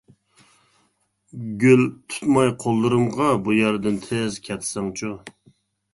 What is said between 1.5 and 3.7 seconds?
گۈل، تۇتماي قوللىرىمغا، بۇ